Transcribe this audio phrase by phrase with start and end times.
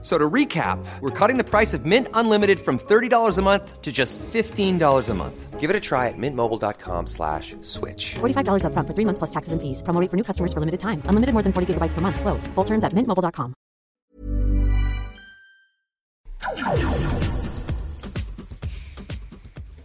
[0.00, 3.90] So to recap, we're cutting the price of Mint Unlimited from $30 a month to
[3.90, 5.58] just $15 a month.
[5.58, 8.14] Give it a try at mintmobile.com slash switch.
[8.20, 9.82] $45 up front for three months plus taxes and fees.
[9.82, 11.02] Promo rate for new customers for limited time.
[11.06, 12.20] Unlimited more than 40 gigabytes per month.
[12.20, 12.46] Slows.
[12.54, 13.54] Full terms at mintmobile.com.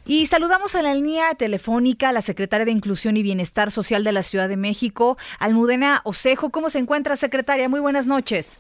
[0.06, 4.12] Y saludamos en la línea telefónica a la secretaria de Inclusión y Bienestar Social de
[4.12, 6.52] la Ciudad de México, Almudena Osejo.
[6.52, 7.68] ¿Cómo se encuentra, secretaria?
[7.70, 8.58] Muy buenas noches.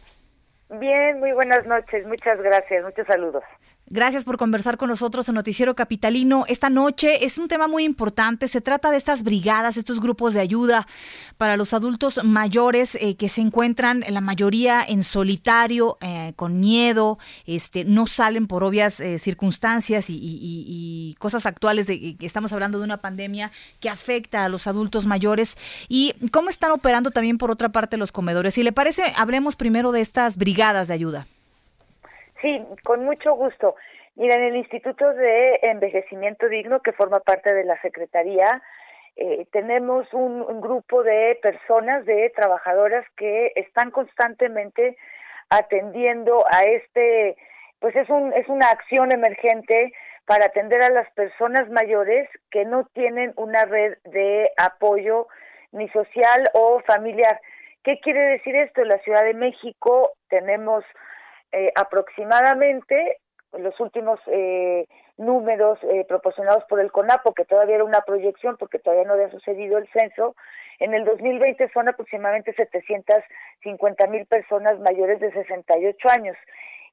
[0.80, 2.06] Bien, muy buenas noches.
[2.08, 2.84] Muchas gracias.
[2.84, 3.44] Muchos saludos.
[3.88, 6.46] Gracias por conversar con nosotros en Noticiero Capitalino.
[6.48, 8.48] Esta noche es un tema muy importante.
[8.48, 10.88] Se trata de estas brigadas, estos grupos de ayuda
[11.38, 16.62] para los adultos mayores eh, que se encuentran en la mayoría en solitario, eh, con
[16.62, 22.86] miedo, este, no salen por obvias eh, circunstancias y, cosas actuales de estamos hablando de
[22.86, 25.58] una pandemia que afecta a los adultos mayores.
[25.88, 28.54] ¿Y cómo están operando también por otra parte los comedores?
[28.54, 31.28] Si le parece, hablemos primero de estas brigadas de ayuda.
[32.44, 33.76] Sí, con mucho gusto.
[34.16, 38.62] Mira, en el Instituto de Envejecimiento Digno, que forma parte de la Secretaría,
[39.16, 44.98] eh, tenemos un, grupo de personas, de trabajadoras que están constantemente
[45.50, 47.38] atendiendo a este,
[47.80, 49.94] pues es, un, es una acción emergente
[50.26, 55.28] para atender a las personas mayores que no tienen una red de apoyo
[55.72, 57.40] ni social o familiar.
[57.84, 58.82] ¿Qué quiere decir esto?
[58.82, 60.84] En la Ciudad de México tenemos
[61.54, 63.20] eh, aproximadamente
[63.58, 64.88] los últimos eh,
[65.18, 69.30] números eh, proporcionados por el CONAPO, que todavía era una proyección porque todavía no había
[69.30, 70.36] sucedido el censo,
[70.80, 76.36] en el 2020 son aproximadamente 750 mil personas mayores de 68 años.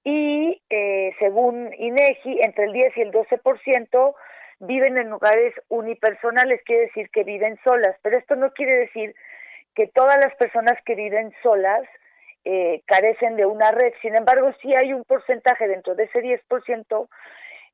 [0.05, 4.15] Y eh, según INEGI, entre el 10 y el 12%
[4.61, 9.15] viven en lugares unipersonales, quiere decir que viven solas, pero esto no quiere decir
[9.75, 11.83] que todas las personas que viven solas
[12.45, 13.93] eh, carecen de una red.
[14.03, 17.09] Sin embargo, sí hay un porcentaje dentro de ese 10%,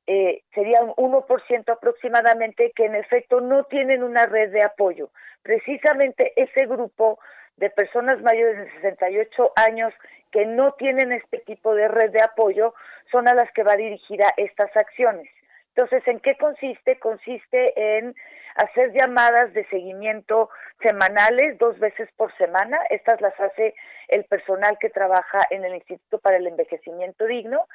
[0.07, 5.09] eh, sería un 1% aproximadamente, que en efecto no tienen una red de apoyo.
[5.43, 7.19] Precisamente ese grupo
[7.57, 9.93] de personas mayores de 68 años
[10.31, 12.73] que no tienen este tipo de red de apoyo
[13.11, 15.27] son a las que va dirigida estas acciones.
[15.75, 16.99] Entonces, ¿en qué consiste?
[16.99, 18.15] Consiste en
[18.57, 20.49] hacer llamadas de seguimiento
[20.81, 22.77] semanales, dos veces por semana.
[22.89, 23.73] Estas las hace
[24.07, 27.67] el personal que trabaja en el Instituto para el Envejecimiento Digno.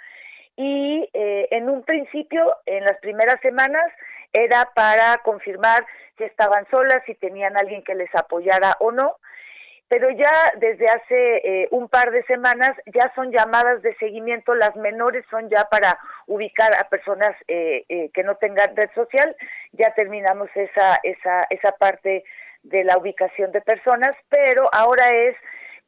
[0.57, 3.91] Y eh, en un principio, en las primeras semanas,
[4.33, 5.87] era para confirmar
[6.19, 9.17] si estaban solas, si tenían alguien que les apoyara o no
[9.93, 14.75] pero ya desde hace eh, un par de semanas ya son llamadas de seguimiento, las
[14.77, 19.37] menores son ya para ubicar a personas eh, que no tengan red social,
[19.73, 22.25] ya terminamos esa, esa, esa parte
[22.63, 25.37] de la ubicación de personas, pero ahora es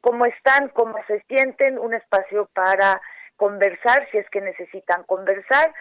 [0.01, 3.01] cómo están, cómo se sienten, un espacio para
[3.37, 5.73] conversar, si es que necesitan conversar,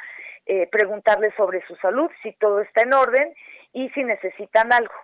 [0.71, 3.35] preguntarles sobre su salud, si todo está en orden
[3.73, 4.95] y si necesitan algo.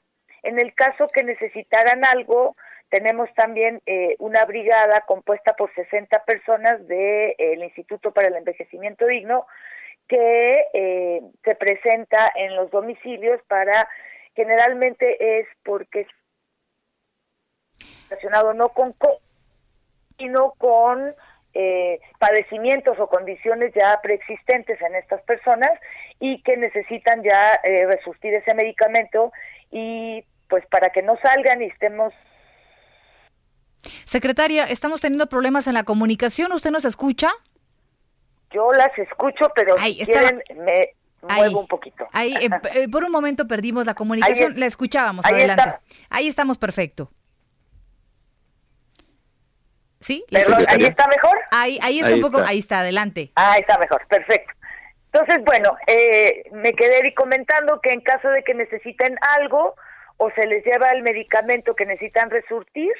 [0.43, 2.56] En el caso que necesitaran algo,
[2.89, 9.06] tenemos también eh, una brigada compuesta por 60 personas del eh, Instituto para el Envejecimiento
[9.06, 9.47] Digno
[10.10, 13.88] que eh, se presenta en los domicilios para,
[14.34, 16.06] generalmente es porque
[18.09, 18.94] relacionado no con
[20.19, 21.15] sino con
[22.19, 25.71] padecimientos o condiciones ya preexistentes en estas personas
[26.21, 29.32] y que necesitan ya resurtir ese medicamento
[29.71, 32.12] y pues para que no salgan y estemos
[34.04, 36.53] Secretaria, estamos teniendo problemas en la comunicación.
[36.53, 37.31] ¿Usted nos escucha?
[38.50, 42.09] Yo las escucho, pero si quieren me muevo un poquito.
[42.12, 42.34] Ahí,
[42.75, 44.55] eh, por un momento perdimos la comunicación.
[44.56, 45.25] la escuchábamos.
[45.25, 45.78] Adelante.
[46.09, 47.10] Ahí estamos perfecto.
[50.00, 50.25] ¿Sí?
[50.33, 51.39] ¿Ahí está mejor?
[51.50, 53.33] Ahí, ahí está un poco, ahí está, adelante.
[53.36, 54.54] Ah, ahí está mejor, perfecto.
[55.13, 59.75] Entonces, bueno, eh, me quedé comentando que en caso de que necesiten algo
[60.16, 62.92] o se les lleva el medicamento que necesitan resurtir,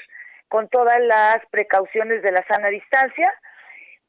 [0.47, 3.33] con todas las precauciones de la sana distancia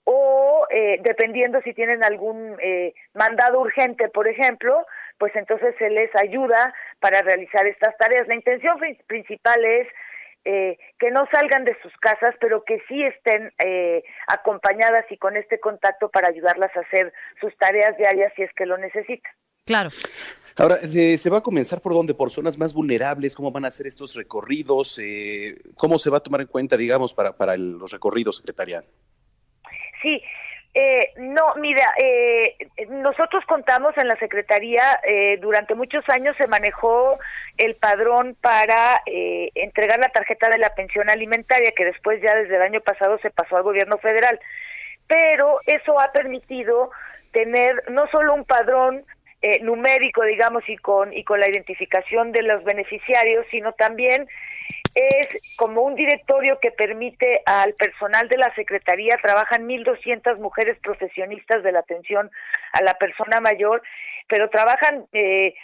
[0.04, 4.86] o eh, dependiendo si tienen algún eh, mandado urgente, por ejemplo,
[5.18, 8.26] pues entonces se les ayuda para realizar estas tareas.
[8.26, 9.88] La intención principal es
[10.44, 13.52] eh, que no salgan de sus casas, pero que sí estén
[14.26, 18.66] acompañadas y con este contacto para ayudarlas a hacer sus tareas diarias si es que
[18.66, 19.32] lo necesitan.
[19.64, 19.90] Claro.
[20.56, 22.14] Ahora, ¿se, va a comenzar por dónde?
[22.14, 23.34] ¿Por zonas más vulnerables?
[23.34, 24.98] ¿Cómo van a ser estos recorridos?
[25.00, 28.84] Eh, ¿Cómo se va a tomar en cuenta, digamos, para, para los recorridos, secretaria?
[30.02, 30.22] Sí,
[30.74, 32.56] eh, no, mira, eh,
[32.88, 37.18] nosotros contamos en la Secretaría, eh, durante muchos años se manejó
[37.58, 42.56] el padrón para eh, entregar la tarjeta de la pensión alimentaria, que después ya desde
[42.56, 44.40] el año pasado se pasó al gobierno federal.
[45.06, 46.90] Pero eso ha permitido
[47.32, 49.04] tener no solo un padrón
[49.42, 54.26] eh, numérico, digamos, y con, y con la identificación de los beneficiarios, sino también
[54.94, 61.62] es como un directorio que permite al personal de la Secretaría, trabajan 1.200 mujeres profesionistas
[61.62, 62.30] de la atención
[62.72, 63.82] a la persona mayor,
[64.28, 65.54] pero trabajan eh,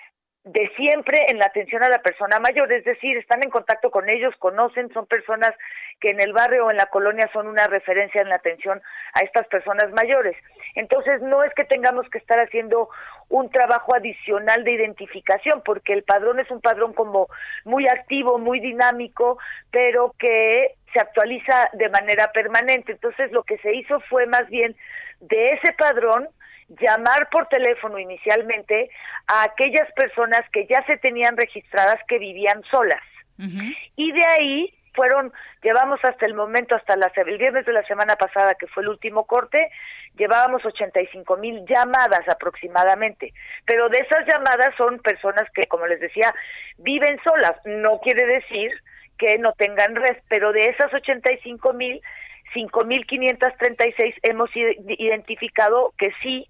[0.44, 4.08] de siempre en la atención a la persona mayor, es decir, están en contacto con
[4.08, 5.52] ellos, conocen, son personas
[6.00, 8.80] que en el barrio o en la colonia son una referencia en la atención
[9.14, 10.36] a estas personas mayores.
[10.74, 12.88] Entonces, no es que tengamos que estar haciendo
[13.28, 17.28] un trabajo adicional de identificación, porque el padrón es un padrón como
[17.64, 19.38] muy activo, muy dinámico,
[19.70, 22.92] pero que se actualiza de manera permanente.
[22.92, 24.74] Entonces, lo que se hizo fue más bien
[25.20, 26.28] de ese padrón
[26.68, 28.90] llamar por teléfono inicialmente
[29.26, 33.02] a aquellas personas que ya se tenían registradas que vivían solas.
[33.94, 35.32] Y de ahí fueron,
[35.62, 38.88] llevamos hasta el momento, hasta la, el viernes de la semana pasada, que fue el
[38.88, 39.70] último corte,
[40.16, 43.32] llevábamos 85 mil llamadas aproximadamente.
[43.64, 46.34] Pero de esas llamadas son personas que, como les decía,
[46.78, 47.54] viven solas.
[47.64, 48.72] No quiere decir
[49.18, 52.00] que no tengan red, pero de esas 85 mil,
[52.54, 56.48] 5.536 hemos identificado que sí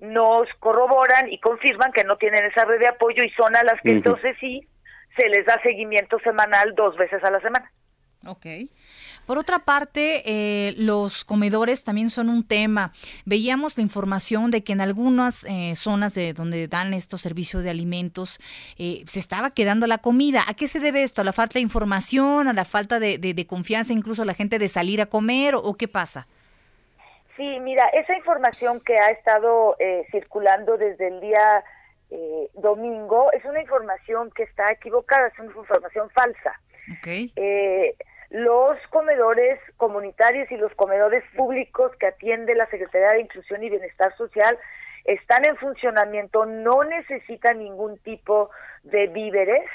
[0.00, 3.80] nos corroboran y confirman que no tienen esa red de apoyo y son a las
[3.82, 4.66] que entonces sí
[5.16, 7.70] se les da seguimiento semanal dos veces a la semana.
[8.26, 8.46] Ok.
[9.26, 12.92] Por otra parte, eh, los comedores también son un tema.
[13.24, 17.70] Veíamos la información de que en algunas eh, zonas de donde dan estos servicios de
[17.70, 18.38] alimentos
[18.78, 20.42] eh, se estaba quedando la comida.
[20.46, 21.20] ¿A qué se debe esto?
[21.20, 22.48] ¿A la falta de información?
[22.48, 25.54] ¿A la falta de, de, confianza incluso a la gente de salir a comer?
[25.56, 26.28] ¿O, qué pasa?
[27.36, 29.76] Sí, mira, esa información que ha estado
[30.10, 31.64] circulando desde el día
[32.54, 36.60] domingo es una información que está equivocada, es una información falsa.
[36.98, 37.32] Okay
[38.32, 44.16] los comedores comunitarios y los comedores públicos que atiende la Secretaría de Inclusión y Bienestar
[44.16, 44.58] Social
[45.04, 48.50] están en funcionamiento, no necesitan ningún tipo
[48.84, 49.68] de víveres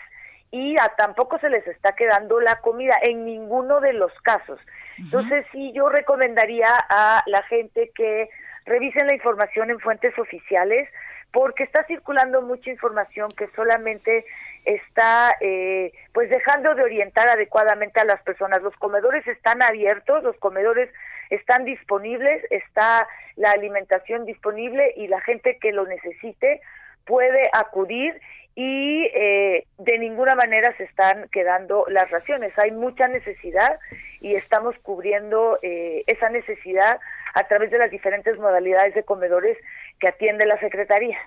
[0.49, 4.59] y tampoco se les está quedando la comida en ninguno de los casos.
[4.97, 8.27] Entonces, sí, yo recomendaría a la gente que
[8.65, 10.89] revisen la información en fuentes oficiales
[11.31, 14.25] porque está circulando mucha información que solamente
[14.67, 18.61] está eh, pues dejando de orientar adecuadamente a las personas.
[18.61, 20.89] Los comedores están abiertos, los comedores
[21.29, 26.61] están disponibles, está la alimentación disponible y la gente que lo necesite
[27.05, 28.19] puede acudir
[28.55, 32.51] y eh, de ninguna manera se están quedando las raciones.
[32.57, 33.79] Hay mucha necesidad
[34.19, 36.99] y estamos cubriendo eh, esa necesidad
[37.35, 39.57] a través de las diferentes modalidades de comedores
[39.99, 41.17] que atiende la Secretaría.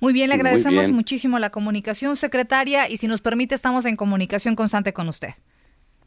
[0.00, 4.54] Muy bien, le agradecemos muchísimo la comunicación, secretaria, y si nos permite, estamos en comunicación
[4.54, 5.30] constante con usted.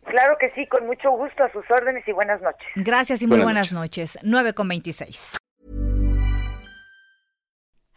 [0.05, 2.67] Claro que sí, con mucho gusto, a sus órdenes y buenas noches.
[2.75, 4.19] Gracias y muy buenas, noches.
[4.21, 5.37] 9 con 26.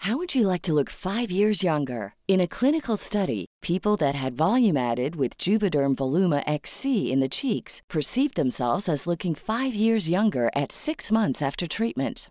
[0.02, 2.14] How would you like to look five years younger?
[2.28, 7.28] In a clinical study, people that had volume added with Juvederm Voluma XC in the
[7.28, 12.30] cheeks perceived themselves as looking five years younger at six months after treatment.